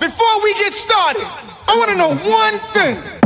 [0.00, 1.26] Before we get started,
[1.66, 3.17] I want to know one thing.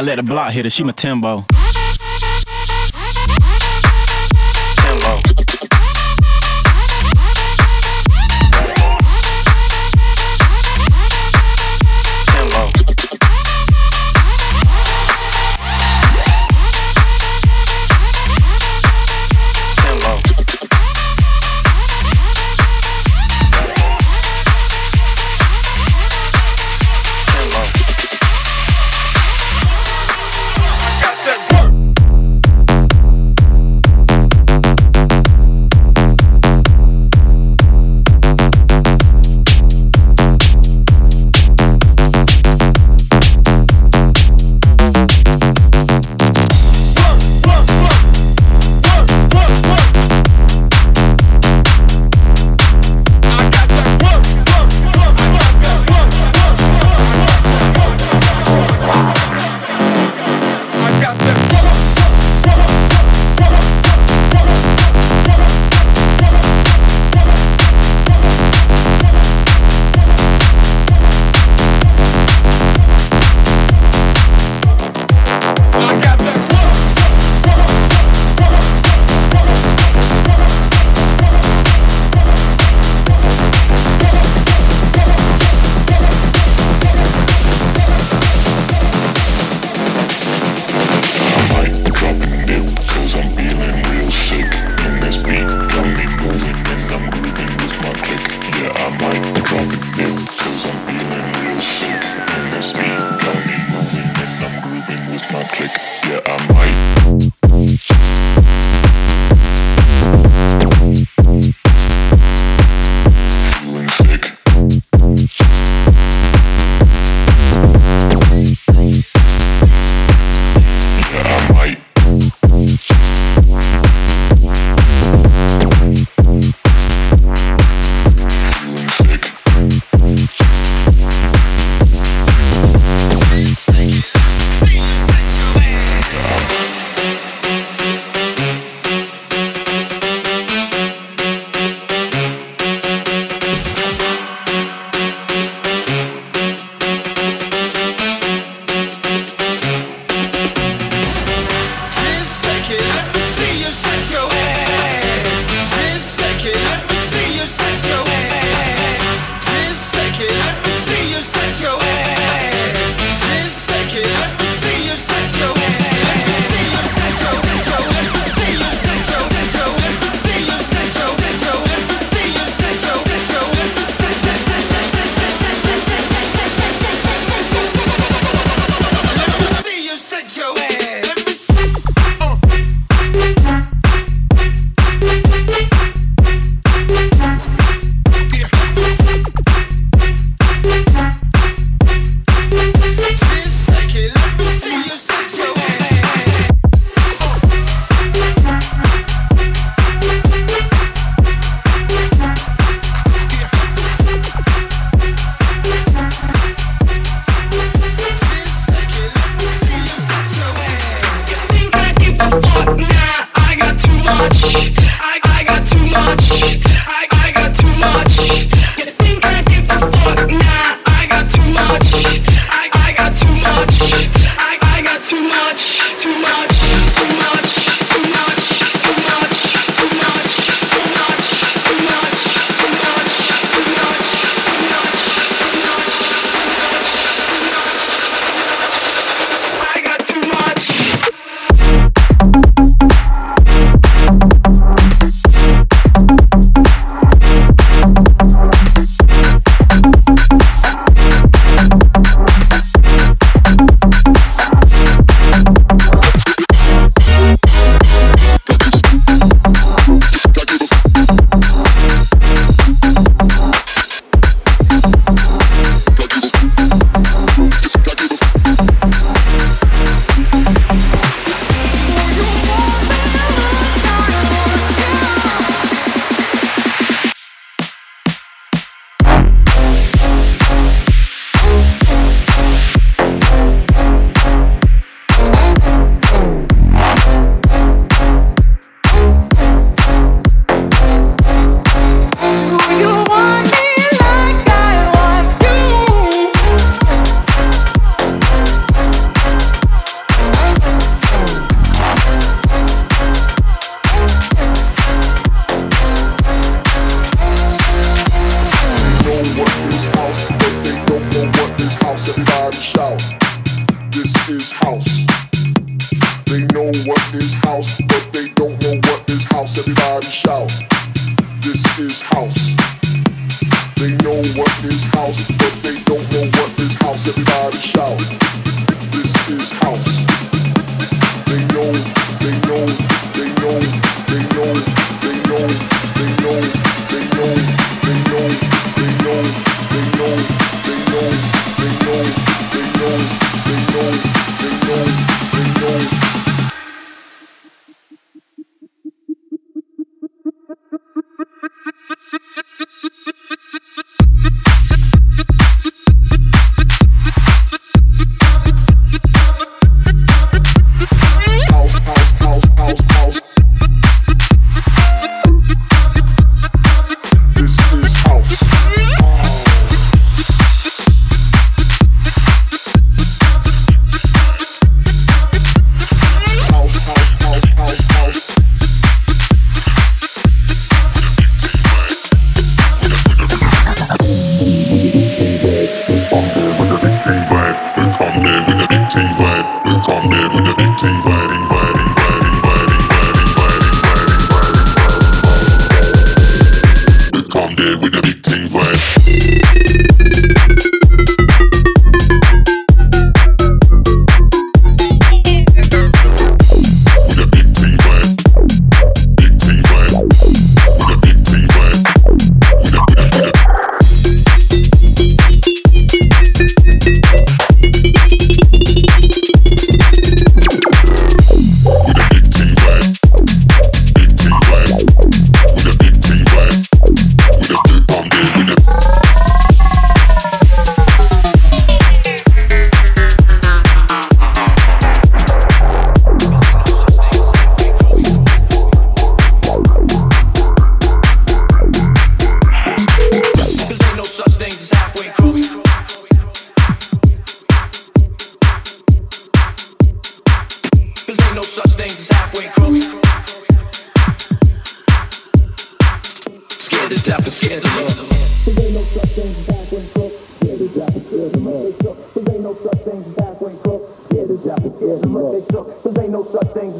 [0.00, 1.44] I let the block hit her, she my Timbo.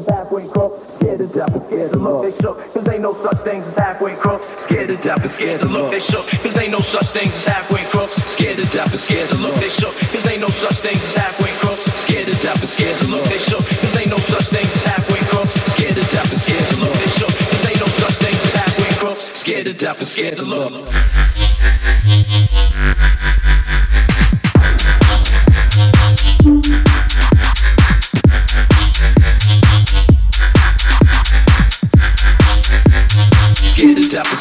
[0.07, 0.93] halfway crooks.
[0.95, 2.23] Scared to death and scared to look.
[2.23, 4.45] They shook, cause ain't no such things as halfway crooks.
[4.65, 5.91] Scared to death and scared to look.
[5.91, 8.13] They shook, cause ain't no such things as halfway crooks.
[8.31, 9.55] Scared to death and scared to look.
[9.55, 11.83] They shook, cause ain't no such things as halfway crooks.
[12.03, 13.23] Scared to death and scared to look.
[13.25, 15.53] They shook, cause ain't no such things as halfway crooks.
[15.73, 16.93] Scared to death and scared to look.
[16.93, 19.21] They shook, cause ain't no such things as halfway crooks.
[19.39, 21.30] Scared to death and scared to look.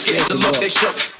[0.00, 1.19] scared to look, they shook.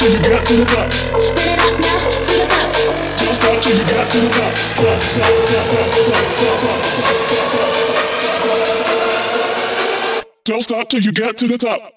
[0.00, 0.88] till you get to the top.
[1.12, 2.72] Run it up now to the top.
[3.20, 6.80] Don't stop till you get to the top, top, top, top, top, top, top, top,
[6.96, 7.68] top, top, top.
[10.44, 11.92] Don't stop till you get to the top.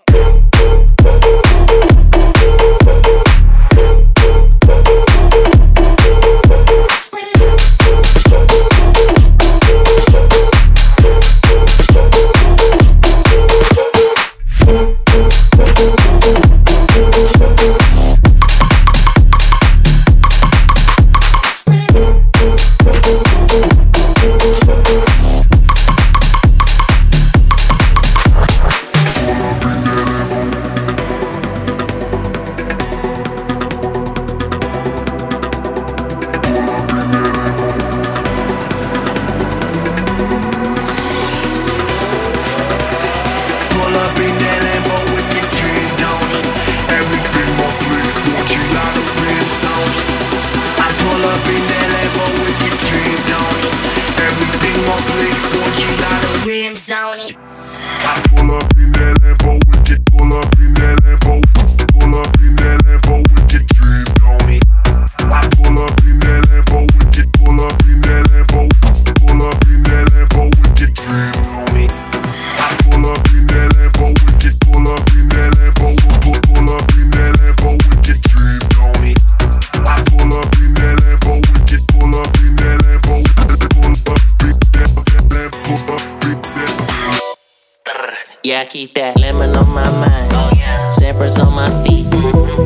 [88.54, 90.94] Yeah, I keep that lemon on my mind.
[90.94, 92.06] Zebras on my feet.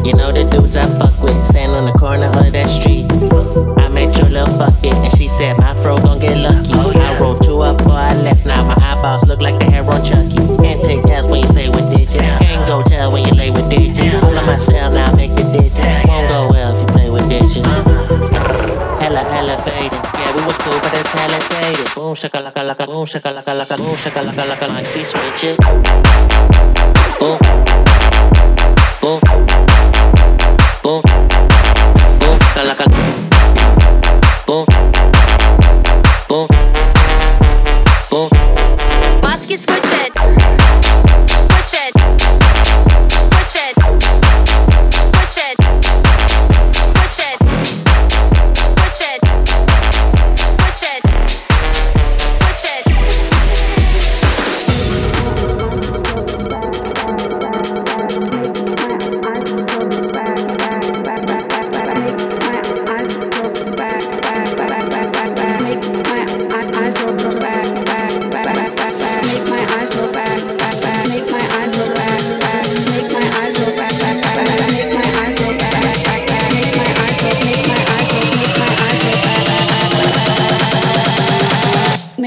[0.03, 1.31] You know the dudes I fuck with.
[1.47, 3.07] Stand on the corner of that street.
[3.79, 6.75] I met your little fuck it, and she said my fro gon' get lucky.
[6.75, 8.45] Oh, I rolled two up before I left.
[8.45, 10.43] Now my eyeballs look like the hair on Chucky.
[10.59, 12.19] Can't take L's when you stay with digits.
[12.19, 14.11] Can't go tell when you lay with digits.
[14.27, 15.79] All of my cell now make the digits.
[16.03, 17.63] Won't go well if you play with digits.
[18.99, 19.86] Hella elevated.
[20.99, 21.93] It's hella dated.
[21.95, 25.43] Boom, shaka laka laka, boom, shaka laka laka, boom, shaka laka laka, like see switch
[25.43, 25.57] it.
[27.19, 27.37] Boom,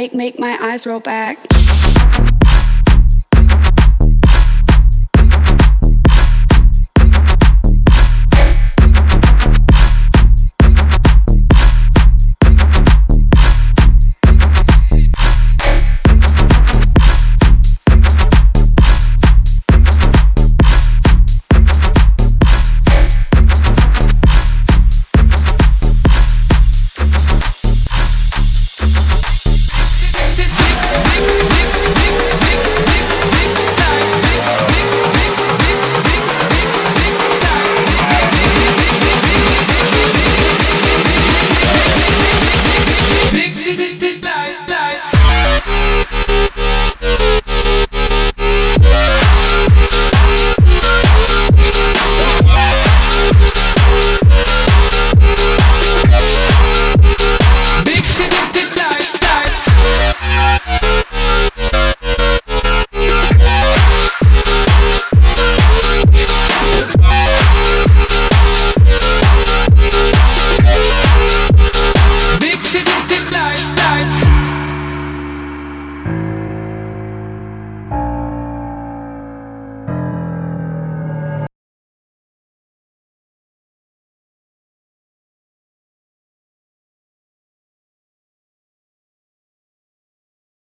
[0.00, 1.37] Make make my eyes roll back.